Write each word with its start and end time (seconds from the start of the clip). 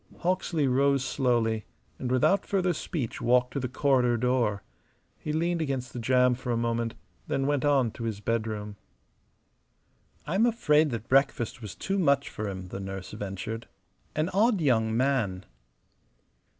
Hawksley 0.21 0.67
rose 0.67 1.05
slowly 1.05 1.63
and 1.99 2.11
without 2.11 2.43
further 2.43 2.73
speech 2.73 3.21
walked 3.21 3.53
to 3.53 3.59
the 3.59 3.69
corridor 3.69 4.17
door. 4.17 4.63
He 5.19 5.31
leaned 5.31 5.61
against 5.61 5.93
the 5.93 5.99
jamb 5.99 6.33
for 6.33 6.51
a 6.51 6.57
moment, 6.57 6.95
then 7.27 7.45
went 7.45 7.63
on 7.63 7.91
to 7.91 8.05
his 8.05 8.19
bedroom. 8.19 8.77
"I'm 10.25 10.47
afraid 10.47 10.89
that 10.89 11.07
breakfast 11.07 11.61
was 11.61 11.75
too 11.75 11.99
much 11.99 12.31
for 12.31 12.49
him," 12.49 12.69
the 12.69 12.79
nurse 12.79 13.11
ventured. 13.11 13.67
"An 14.15 14.29
odd 14.29 14.59
young 14.59 14.97
man." 14.97 15.45